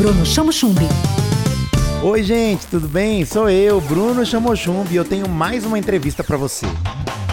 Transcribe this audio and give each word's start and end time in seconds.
Bruno 0.00 0.24
Chamo 0.24 0.50
Chumbi. 0.50 0.88
Oi, 2.02 2.22
gente, 2.22 2.66
tudo 2.68 2.88
bem? 2.88 3.22
Sou 3.26 3.50
eu, 3.50 3.82
Bruno 3.82 4.24
Chamochumbi, 4.24 4.94
e 4.94 4.96
eu 4.96 5.04
tenho 5.04 5.28
mais 5.28 5.66
uma 5.66 5.78
entrevista 5.78 6.24
para 6.24 6.38
você. 6.38 6.64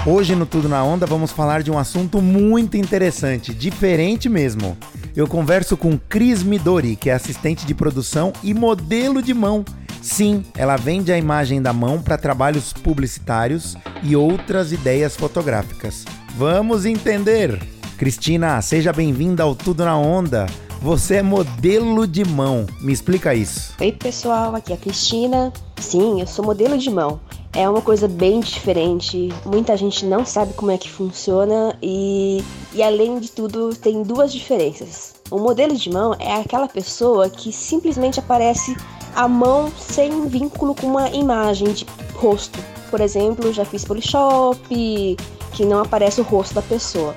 Hoje 0.05 0.35
no 0.35 0.45
Tudo 0.45 0.67
na 0.67 0.83
Onda 0.83 1.05
vamos 1.05 1.31
falar 1.31 1.63
de 1.63 1.71
um 1.71 1.79
assunto 1.79 2.21
muito 2.21 2.75
interessante, 2.75 3.53
diferente 3.53 4.27
mesmo. 4.27 4.77
Eu 5.15 5.27
converso 5.27 5.77
com 5.77 5.97
Cris 5.97 6.43
Midori, 6.43 6.97
que 6.97 7.09
é 7.09 7.13
assistente 7.13 7.65
de 7.65 7.73
produção 7.73 8.33
e 8.43 8.53
modelo 8.53 9.21
de 9.21 9.33
mão. 9.33 9.63
Sim, 10.01 10.43
ela 10.53 10.75
vende 10.75 11.09
a 11.09 11.17
imagem 11.17 11.61
da 11.61 11.71
mão 11.71 12.01
para 12.01 12.17
trabalhos 12.17 12.73
publicitários 12.73 13.77
e 14.03 14.13
outras 14.13 14.73
ideias 14.73 15.15
fotográficas. 15.15 16.03
Vamos 16.35 16.85
entender! 16.85 17.57
Cristina, 17.97 18.61
seja 18.61 18.91
bem-vinda 18.91 19.43
ao 19.43 19.55
Tudo 19.55 19.85
na 19.85 19.97
Onda. 19.97 20.47
Você 20.81 21.15
é 21.15 21.23
modelo 21.23 22.05
de 22.05 22.23
mão. 22.23 22.65
Me 22.79 22.93
explica 22.93 23.33
isso. 23.33 23.73
Oi, 23.81 23.91
pessoal, 23.91 24.55
aqui 24.55 24.71
é 24.71 24.75
a 24.75 24.77
Cristina. 24.77 25.51
Sim, 25.77 26.21
eu 26.21 26.27
sou 26.27 26.45
modelo 26.45 26.77
de 26.77 26.89
mão. 26.89 27.19
É 27.53 27.67
uma 27.67 27.81
coisa 27.81 28.07
bem 28.07 28.39
diferente. 28.39 29.29
Muita 29.43 29.75
gente 29.75 30.05
não 30.05 30.23
sabe 30.23 30.53
como 30.53 30.69
é 30.69 30.77
que 30.77 30.89
funciona 30.89 31.75
e, 31.81 32.43
e 32.73 32.83
além 32.83 33.19
de 33.19 33.31
tudo, 33.31 33.75
tem 33.75 34.03
duas 34.03 34.31
diferenças. 34.31 35.15
O 35.31 35.39
modelo 35.39 35.75
de 35.75 35.89
mão 35.89 36.15
é 36.19 36.35
aquela 36.35 36.67
pessoa 36.67 37.27
que 37.27 37.51
simplesmente 37.51 38.19
aparece 38.19 38.77
a 39.15 39.27
mão 39.27 39.71
sem 39.77 40.27
vínculo 40.27 40.75
com 40.75 40.85
uma 40.85 41.09
imagem 41.09 41.73
de 41.73 41.87
rosto. 42.13 42.59
Por 42.91 43.01
exemplo, 43.01 43.51
já 43.51 43.65
fiz 43.65 43.83
Polishop, 43.83 44.59
que 45.53 45.65
não 45.65 45.81
aparece 45.81 46.21
o 46.21 46.23
rosto 46.23 46.53
da 46.53 46.61
pessoa 46.61 47.15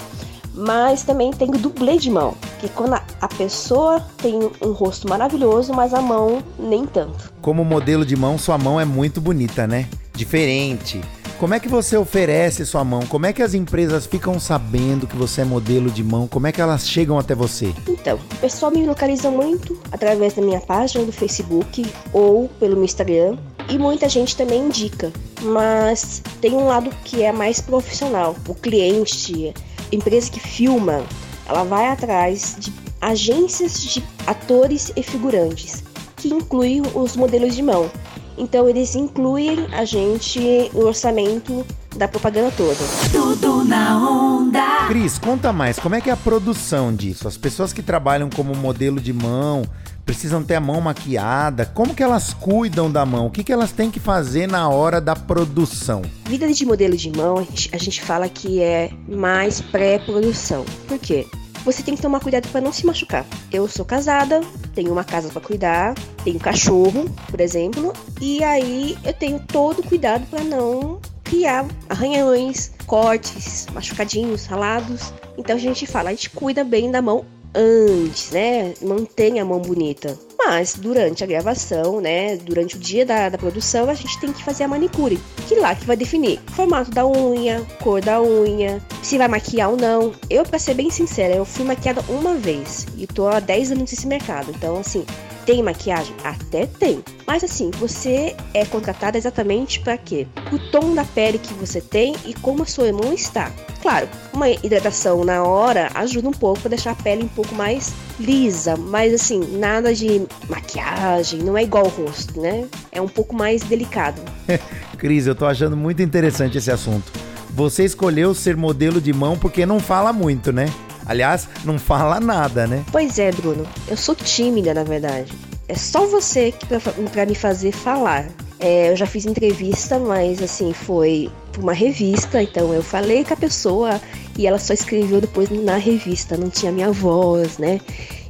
mas 0.55 1.03
também 1.03 1.31
tem 1.31 1.51
dublê 1.51 1.97
de 1.97 2.11
mão, 2.11 2.35
que 2.61 2.69
quando 2.69 2.95
a 2.95 3.29
pessoa 3.29 4.01
tem 4.19 4.39
um 4.61 4.73
rosto 4.73 5.09
maravilhoso, 5.09 5.73
mas 5.73 5.95
a 5.95 6.01
mão 6.01 6.43
nem 6.59 6.87
tanto. 6.87 7.33
Como 7.41 7.65
modelo 7.65 8.05
de 8.05 8.15
mão, 8.15 8.37
sua 8.37 8.59
mão 8.59 8.79
é 8.79 8.85
muito 8.85 9.21
bonita, 9.21 9.67
né? 9.67 9.89
Diferente. 10.15 11.01
Como 11.39 11.55
é 11.55 11.59
que 11.59 11.71
você 11.71 11.97
oferece 11.97 12.67
sua 12.67 12.85
mão? 12.85 13.01
Como 13.07 13.25
é 13.25 13.33
que 13.33 13.43
as 13.43 13.55
empresas 13.55 14.05
ficam 14.05 14.39
sabendo 14.39 15.07
que 15.07 15.17
você 15.17 15.41
é 15.41 15.45
modelo 15.45 15.91
de 15.91 16.05
mão? 16.05 16.29
Como 16.29 16.47
é 16.47 16.53
que 16.53 16.61
elas 16.61 16.87
chegam 16.87 17.19
até 17.19 17.35
você? 17.35 17.73
Então, 17.89 18.19
o 18.19 18.37
pessoal 18.37 18.71
me 18.71 18.85
localiza 18.85 19.31
muito 19.31 19.81
através 19.91 20.35
da 20.35 20.43
minha 20.43 20.61
página 20.61 21.03
do 21.03 21.13
Facebook 21.13 21.91
ou 22.13 22.47
pelo 22.61 22.75
meu 22.75 22.85
Instagram. 22.85 23.39
E 23.71 23.79
muita 23.79 24.07
gente 24.07 24.37
também 24.37 24.67
indica, 24.67 25.11
mas 25.41 26.21
tem 26.43 26.53
um 26.53 26.67
lado 26.67 26.91
que 27.05 27.23
é 27.23 27.33
mais 27.33 27.59
profissional. 27.59 28.37
O 28.47 28.55
cliente, 28.55 29.55
empresa 29.91 30.31
que 30.31 30.41
filma, 30.41 31.03
ela 31.51 31.65
vai 31.65 31.89
atrás 31.89 32.57
de 32.61 32.73
agências 33.01 33.83
de 33.83 34.05
atores 34.25 34.93
e 34.95 35.03
figurantes, 35.03 35.83
que 36.17 36.29
incluem 36.29 36.81
os 36.95 37.17
modelos 37.17 37.57
de 37.57 37.63
mão. 37.63 37.91
Então 38.39 38.69
eles 38.69 38.95
incluem 38.95 39.67
a 39.73 39.85
gente 39.85 40.71
no 40.73 40.87
orçamento 40.87 41.67
da 41.97 42.07
propaganda 42.07 42.53
toda. 42.57 42.79
Tudo 43.11 43.65
na 43.65 43.99
onda. 43.99 44.87
Cris, 44.87 45.19
conta 45.19 45.53
mais, 45.53 45.79
como 45.79 45.97
é 45.97 46.01
que 46.01 46.09
é 46.09 46.13
a 46.13 46.17
produção 46.17 46.95
disso? 46.95 47.27
As 47.27 47.37
pessoas 47.37 47.73
que 47.73 47.83
trabalham 47.83 48.31
como 48.31 48.55
modelo 48.55 49.01
de 49.01 49.13
mão, 49.13 49.65
precisam 50.11 50.43
ter 50.43 50.57
a 50.57 50.61
mão 50.61 50.81
maquiada. 50.81 51.67
Como 51.67 51.95
que 51.95 52.03
elas 52.03 52.33
cuidam 52.33 52.91
da 52.91 53.05
mão? 53.05 53.27
O 53.27 53.31
que, 53.31 53.45
que 53.45 53.53
elas 53.53 53.73
têm 53.73 53.91
que 53.91 54.01
fazer 54.01 54.49
na 54.49 54.69
hora 54.69 55.01
da 55.01 55.15
produção? 55.15 56.03
Vida 56.25 56.53
de 56.53 56.67
modelo 56.67 56.97
de 56.97 57.11
mão, 57.11 57.39
a 57.39 57.43
gente, 57.43 57.71
a 57.73 57.79
gente 57.79 58.03
fala 58.03 58.29
que 58.29 58.61
é 58.61 58.91
mais 59.09 59.61
pré-produção. 59.61 60.65
Por 60.89 60.99
quê? 60.99 61.27
Você 61.65 61.83
tem 61.83 61.95
que 61.95 62.03
tomar 62.03 62.21
cuidado 62.21 62.49
para 62.49 62.61
não 62.61 62.73
se 62.73 62.87
machucar. 62.87 63.27
Eu 63.53 63.69
sou 63.69 63.85
casada, 63.85 64.41
tenho 64.75 64.93
uma 64.93 65.05
casa 65.05 65.29
para 65.29 65.41
cuidar, 65.41 65.95
tenho 66.25 66.39
cachorro, 66.39 67.05
por 67.31 67.41
exemplo, 67.41 67.93
e 68.21 68.43
aí 68.43 68.97
eu 69.05 69.13
tenho 69.13 69.41
todo 69.41 69.83
cuidado 69.83 70.27
para 70.27 70.43
não 70.43 71.01
criar 71.25 71.67
arranhões, 71.89 72.73
cortes, 72.87 73.67
machucadinhos, 73.73 74.47
ralados. 74.47 75.13
Então 75.39 75.55
a 75.55 75.59
gente 75.59 75.87
fala, 75.87 76.11
a 76.11 76.13
gente 76.13 76.31
cuida 76.31 76.65
bem 76.65 76.91
da 76.91 77.01
mão 77.01 77.25
antes, 77.55 78.31
né? 78.31 78.75
Mantenha 78.83 79.43
a 79.43 79.45
mão 79.45 79.61
bonita. 79.61 80.19
Mas 80.39 80.75
durante 80.75 81.23
a 81.23 81.27
gravação, 81.27 82.01
né? 82.01 82.37
Durante 82.37 82.77
o 82.77 82.79
dia 82.79 83.05
da, 83.05 83.29
da 83.29 83.39
produção, 83.39 83.89
a 83.89 83.95
gente 83.95 84.19
tem 84.19 84.33
que 84.33 84.43
fazer 84.43 84.65
a 84.65 84.69
manicure. 84.69 85.21
Lá 85.61 85.75
que 85.75 85.85
vai 85.85 85.95
definir 85.95 86.41
formato 86.47 86.91
da 86.91 87.07
unha, 87.07 87.61
cor 87.83 88.01
da 88.01 88.21
unha, 88.23 88.81
se 89.03 89.19
vai 89.19 89.29
maquiar 89.29 89.69
ou 89.69 89.77
não. 89.77 90.13
Eu, 90.31 90.43
pra 90.43 90.59
ser 90.59 90.73
bem 90.73 90.89
sincera, 90.91 91.35
eu 91.35 91.45
fui 91.45 91.67
maquiada 91.67 92.03
uma 92.09 92.35
vez 92.35 92.87
e 92.97 93.07
tô 93.07 93.29
há 93.29 93.41
10 93.41 93.73
anos 93.73 93.91
nesse 93.91 94.07
mercado. 94.07 94.51
Então, 94.57 94.79
assim, 94.79 95.05
tem 95.47 95.63
maquiagem? 95.63 96.15
Até 96.25 96.67
tem. 96.67 97.03
Mas 97.27 97.45
assim, 97.45 97.71
você 97.73 98.35
é 98.55 98.65
contratada 98.65 99.17
exatamente 99.17 99.81
para 99.81 99.97
quê? 99.97 100.27
O 100.53 100.59
tom 100.71 100.95
da 100.95 101.05
pele 101.05 101.39
que 101.39 101.55
você 101.55 101.81
tem 101.81 102.15
e 102.25 102.35
como 102.35 102.63
a 102.63 102.67
sua 102.67 102.93
mão 102.93 103.13
está. 103.13 103.51
Claro, 103.83 104.09
uma 104.33 104.51
hidratação 104.51 105.25
na 105.25 105.43
hora 105.43 105.91
ajuda 105.95 106.29
um 106.29 106.33
pouco 106.33 106.61
para 106.61 106.71
deixar 106.71 106.91
a 106.93 106.95
pele 106.95 107.25
um 107.25 107.29
pouco 107.29 107.55
mais 107.55 107.93
lisa, 108.19 108.77
mas 108.77 109.15
assim, 109.15 109.41
nada 109.59 109.95
de 109.95 110.27
maquiagem, 110.49 111.41
não 111.41 111.57
é 111.57 111.63
igual 111.63 111.85
ao 111.85 111.91
rosto, 111.91 112.41
né? 112.41 112.67
É 112.93 113.01
um 113.01 113.09
pouco 113.09 113.35
mais 113.35 113.63
delicado. 113.63 114.21
Cris, 114.99 115.27
eu 115.27 115.35
tô 115.35 115.47
achando 115.47 115.77
muito 115.77 116.03
interessante 116.03 116.59
esse 116.59 116.71
assunto. 116.71 117.11
Você 117.51 117.85
escolheu 117.85 118.35
ser 118.35 118.57
modelo 118.57 119.01
de 119.01 119.13
mão 119.13 119.39
porque 119.39 119.65
não 119.65 119.81
fala 119.81 120.13
muito, 120.13 120.53
né? 120.53 120.67
Aliás, 121.11 121.49
não 121.65 121.77
fala 121.77 122.21
nada, 122.21 122.69
né? 122.69 122.85
Pois 122.93 123.19
é, 123.19 123.33
Bruno. 123.33 123.67
Eu 123.89 123.97
sou 123.97 124.15
tímida, 124.15 124.73
na 124.73 124.85
verdade. 124.85 125.33
É 125.67 125.75
só 125.75 126.07
você 126.07 126.53
que 126.53 126.65
para 126.67 127.27
me 127.27 127.35
fazer 127.35 127.73
falar. 127.73 128.27
É, 128.61 128.93
eu 128.93 128.97
já 128.97 129.07
fiz 129.07 129.27
entrevista, 129.27 129.99
mas 129.99 130.41
assim, 130.41 130.73
foi 130.73 131.29
para 131.51 131.63
uma 131.63 131.73
revista, 131.73 132.41
então 132.41 132.73
eu 132.73 132.81
falei 132.83 133.25
com 133.25 133.35
a 133.35 133.37
pessoa 133.37 134.01
e 134.39 134.47
ela 134.47 134.59
só 134.59 134.73
escreveu 134.73 135.21
depois 135.21 135.51
na 135.51 135.79
revista, 135.79 136.37
não 136.37 136.49
tinha 136.49 136.71
minha 136.71 136.93
voz, 136.93 137.59
né? 137.59 137.81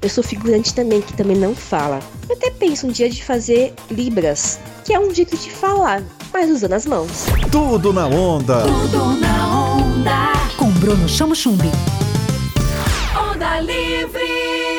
Eu 0.00 0.08
sou 0.08 0.24
figurante 0.24 0.72
também, 0.72 1.02
que 1.02 1.12
também 1.12 1.36
não 1.36 1.54
fala. 1.54 2.00
Eu 2.30 2.36
até 2.36 2.50
penso 2.50 2.86
um 2.86 2.90
dia 2.90 3.10
de 3.10 3.22
fazer 3.22 3.74
Libras, 3.90 4.58
que 4.86 4.94
é 4.94 4.98
um 4.98 5.12
jeito 5.12 5.36
de 5.36 5.50
falar, 5.50 6.02
mas 6.32 6.48
usando 6.48 6.72
as 6.72 6.86
mãos. 6.86 7.26
Tudo 7.52 7.92
na 7.92 8.06
onda. 8.06 8.62
Tudo 8.62 9.20
na 9.20 9.74
onda. 9.76 10.32
Com 10.56 10.70
Bruno 10.70 11.06
Chamo 11.06 11.34
Chumbi. 11.34 11.70
Livre. 13.58 14.69